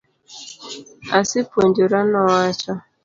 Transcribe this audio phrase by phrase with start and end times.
[1.19, 2.73] Asepuojora, nowacho.